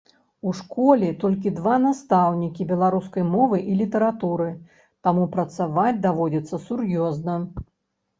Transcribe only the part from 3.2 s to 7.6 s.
мовы і літаратуры, таму працаваць даводзіцца сур'ёзна.